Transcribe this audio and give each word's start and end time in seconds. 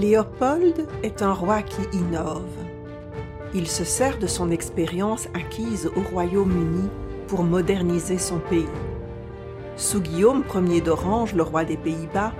Léopold 0.00 0.86
est 1.02 1.20
un 1.20 1.34
roi 1.34 1.60
qui 1.60 1.82
innove. 1.94 2.56
Il 3.52 3.68
se 3.68 3.84
sert 3.84 4.18
de 4.18 4.26
son 4.26 4.50
expérience 4.50 5.28
acquise 5.34 5.90
au 5.94 6.00
Royaume-Uni 6.00 6.88
pour 7.28 7.44
moderniser 7.44 8.16
son 8.16 8.38
pays. 8.38 8.64
Sous 9.76 10.00
Guillaume 10.00 10.42
Ier 10.54 10.80
d'Orange, 10.80 11.34
le 11.34 11.42
roi 11.42 11.66
des 11.66 11.76
Pays-Bas, 11.76 12.32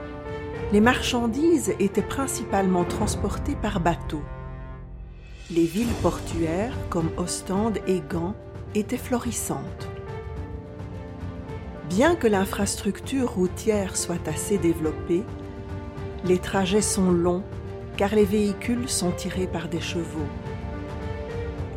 les 0.73 0.81
marchandises 0.81 1.75
étaient 1.79 2.01
principalement 2.01 2.85
transportées 2.85 3.57
par 3.61 3.81
bateau. 3.81 4.23
Les 5.51 5.67
villes 5.67 5.95
portuaires 6.01 6.73
comme 6.89 7.11
Ostende 7.19 7.77
et 7.87 8.01
Gand 8.01 8.35
étaient 8.75 8.97
florissantes. 8.97 9.91
Bien 11.91 12.17
que 12.17 12.27
l'infrastructure 12.27 13.31
routière 13.31 13.99
soit 13.99 14.27
assez 14.27 14.57
développée, 14.57 15.25
les 16.25 16.39
trajets 16.39 16.83
sont 16.83 17.11
longs 17.11 17.43
car 17.97 18.15
les 18.15 18.25
véhicules 18.25 18.89
sont 18.89 19.11
tirés 19.11 19.47
par 19.47 19.69
des 19.69 19.81
chevaux. 19.81 20.29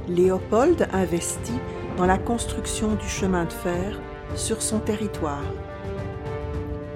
Léopold 0.08 0.88
investit 0.92 1.60
dans 1.98 2.06
la 2.06 2.18
construction 2.18 2.96
du 2.96 3.08
chemin 3.08 3.46
de 3.46 3.54
fer 3.54 4.00
sur 4.36 4.62
son 4.62 4.80
territoire. 4.80 5.44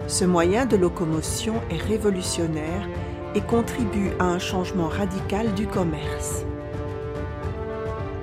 Ce 0.07 0.25
moyen 0.25 0.65
de 0.65 0.77
locomotion 0.77 1.55
est 1.69 1.81
révolutionnaire 1.81 2.87
et 3.35 3.41
contribue 3.41 4.11
à 4.19 4.25
un 4.25 4.39
changement 4.39 4.87
radical 4.87 5.53
du 5.53 5.67
commerce. 5.67 6.43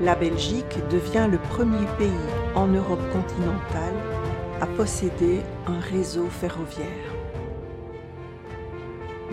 La 0.01 0.15
Belgique 0.15 0.79
devient 0.91 1.29
le 1.31 1.39
premier 1.39 1.87
pays 1.99 2.11
en 2.55 2.67
Europe 2.67 3.03
continentale 3.13 3.95
à 4.61 4.67
posséder 4.67 5.41
un 5.67 5.79
réseau 5.79 6.27
ferroviaire. 6.29 7.14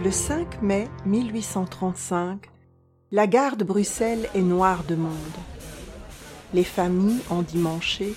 Le 0.04 0.10
5 0.10 0.64
mai 0.64 0.88
1835, 1.06 2.50
la 3.12 3.28
gare 3.28 3.56
de 3.56 3.64
Bruxelles 3.64 4.28
est 4.34 4.42
noire 4.42 4.84
de 4.88 4.96
monde. 4.96 5.14
Les 6.56 6.64
familles 6.64 7.22
endimanchées 7.30 8.16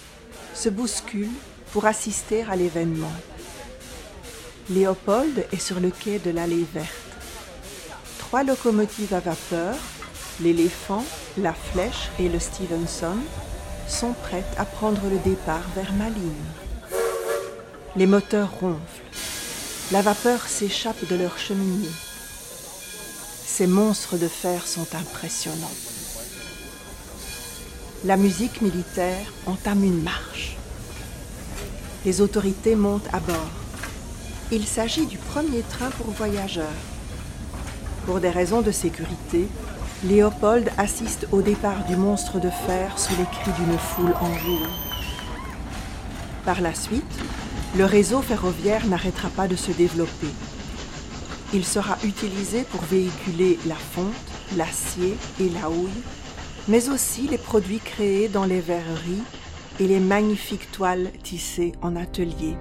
se 0.55 0.71
bousculent 0.71 1.29
pour 1.73 1.85
assister 1.85 2.43
à 2.51 2.57
l'événement. 2.57 3.13
Léopold 4.71 5.47
est 5.53 5.61
sur 5.61 5.79
le 5.79 5.91
quai 5.91 6.19
de 6.19 6.31
l'Allée 6.31 6.65
verte. 6.73 6.89
Trois 8.19 8.45
locomotives 8.45 9.13
à 9.13 9.21
vapeur, 9.21 9.77
l'éléphant, 10.41 11.05
la 11.37 11.53
flèche 11.53 12.09
et 12.19 12.31
le 12.31 12.39
Stevenson, 12.39 13.19
sont 13.89 14.15
prêtes 14.23 14.55
à 14.57 14.65
prendre 14.65 15.03
le 15.11 15.19
départ 15.19 15.69
vers 15.77 15.93
Malines. 15.93 16.33
Les 17.95 18.07
moteurs 18.07 18.53
ronflent. 18.59 19.34
La 19.93 20.03
vapeur 20.03 20.47
s'échappe 20.47 21.07
de 21.09 21.17
leur 21.17 21.39
cheminée. 21.39 21.89
Ces 23.47 23.67
monstres 23.67 24.17
de 24.17 24.29
fer 24.29 24.67
sont 24.67 24.87
impressionnants. 24.95 25.71
La 28.05 28.17
musique 28.17 28.61
militaire 28.61 29.33
entame 29.47 29.85
une 29.85 30.03
marche 30.03 30.55
les 32.05 32.21
autorités 32.21 32.75
montent 32.75 33.09
à 33.13 33.21
bord. 33.21 33.51
Il 34.53 34.67
s'agit 34.67 35.07
du 35.07 35.17
premier 35.17 35.63
train 35.63 35.91
pour 35.91 36.11
voyageurs. 36.11 36.67
Pour 38.05 38.21
des 38.21 38.29
raisons 38.29 38.61
de 38.61 38.71
sécurité, 38.71 39.49
Léopold 40.05 40.71
assiste 40.77 41.27
au 41.33 41.41
départ 41.41 41.87
du 41.87 41.97
monstre 41.97 42.39
de 42.39 42.51
fer 42.51 42.99
sous 42.99 43.17
les 43.17 43.25
cris 43.25 43.53
d'une 43.59 43.79
foule 43.79 44.15
en 44.21 44.35
jour. 44.35 44.67
Par 46.45 46.61
la 46.61 46.75
suite, 46.75 47.03
le 47.77 47.85
réseau 47.85 48.23
ferroviaire 48.23 48.87
n'arrêtera 48.87 49.29
pas 49.31 49.49
de 49.49 49.57
se 49.57 49.73
développer. 49.73 50.29
Il 51.53 51.65
sera 51.65 51.99
utilisé 52.05 52.63
pour 52.63 52.83
véhiculer 52.83 53.59
la 53.67 53.75
fonte, 53.75 54.15
l'acier 54.57 55.17
et 55.41 55.49
la 55.49 55.69
houille, 55.69 56.03
mais 56.69 56.89
aussi 56.89 57.23
les 57.29 57.39
produits 57.39 57.81
créés 57.81 58.29
dans 58.29 58.45
les 58.45 58.61
verreries 58.61 59.23
et 59.81 59.89
les 59.89 59.99
magnifiques 59.99 60.71
toiles 60.71 61.11
tissées 61.23 61.73
en 61.83 61.97
atelier. 61.97 62.57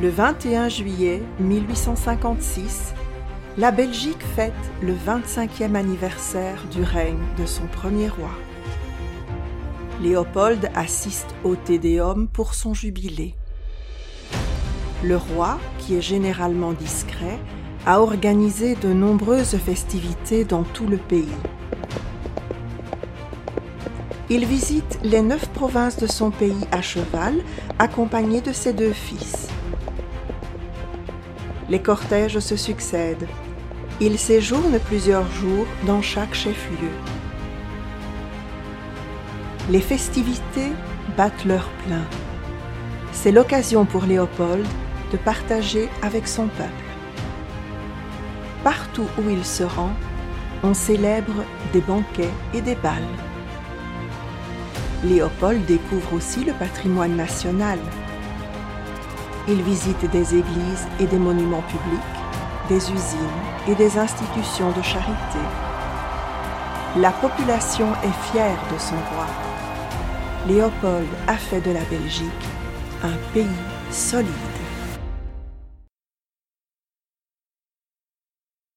Le 0.00 0.08
21 0.08 0.68
juillet 0.68 1.22
1856, 1.38 2.94
la 3.58 3.70
Belgique 3.70 4.22
fête 4.34 4.52
le 4.80 4.94
25e 4.94 5.74
anniversaire 5.74 6.64
du 6.70 6.82
règne 6.82 7.22
de 7.38 7.44
son 7.44 7.66
premier 7.66 8.08
roi. 8.08 8.30
Léopold 10.00 10.70
assiste 10.74 11.28
au 11.44 11.54
Tédéum 11.54 12.28
pour 12.28 12.54
son 12.54 12.72
jubilé. 12.72 13.34
Le 15.04 15.16
roi, 15.18 15.58
qui 15.78 15.96
est 15.96 16.00
généralement 16.00 16.72
discret, 16.72 17.38
a 17.84 18.00
organisé 18.00 18.74
de 18.76 18.88
nombreuses 18.88 19.58
festivités 19.58 20.44
dans 20.44 20.62
tout 20.62 20.86
le 20.86 20.96
pays. 20.96 21.28
Il 24.30 24.46
visite 24.46 24.98
les 25.02 25.20
neuf 25.20 25.46
provinces 25.50 25.98
de 25.98 26.06
son 26.06 26.30
pays 26.30 26.66
à 26.70 26.80
cheval, 26.80 27.34
accompagné 27.78 28.40
de 28.40 28.52
ses 28.52 28.72
deux 28.72 28.94
fils. 28.94 29.51
Les 31.68 31.80
cortèges 31.80 32.40
se 32.40 32.56
succèdent. 32.56 33.28
Il 34.00 34.18
séjourne 34.18 34.78
plusieurs 34.80 35.30
jours 35.30 35.66
dans 35.86 36.02
chaque 36.02 36.34
chef-lieu. 36.34 36.90
Les 39.70 39.80
festivités 39.80 40.72
battent 41.16 41.44
leur 41.44 41.68
plein. 41.86 42.04
C'est 43.12 43.30
l'occasion 43.30 43.84
pour 43.84 44.04
Léopold 44.04 44.66
de 45.12 45.16
partager 45.18 45.88
avec 46.02 46.26
son 46.26 46.48
peuple. 46.48 46.70
Partout 48.64 49.06
où 49.18 49.30
il 49.30 49.44
se 49.44 49.62
rend, 49.62 49.92
on 50.64 50.74
célèbre 50.74 51.44
des 51.72 51.80
banquets 51.80 52.30
et 52.54 52.60
des 52.60 52.74
bals. 52.76 53.02
Léopold 55.04 55.64
découvre 55.66 56.14
aussi 56.14 56.44
le 56.44 56.52
patrimoine 56.52 57.16
national. 57.16 57.78
Il 59.48 59.60
visite 59.62 60.08
des 60.10 60.36
églises 60.36 60.86
et 61.00 61.06
des 61.06 61.18
monuments 61.18 61.62
publics, 61.62 62.00
des 62.68 62.92
usines 62.92 63.42
et 63.66 63.74
des 63.74 63.98
institutions 63.98 64.70
de 64.70 64.82
charité. 64.82 65.40
La 66.96 67.10
population 67.10 67.88
est 68.04 68.30
fière 68.30 68.58
de 68.72 68.78
son 68.78 68.94
roi. 68.94 69.26
Léopold 70.46 71.08
a 71.26 71.36
fait 71.36 71.60
de 71.60 71.72
la 71.72 71.82
Belgique 71.90 72.46
un 73.02 73.16
pays 73.34 73.46
solide. 73.90 74.28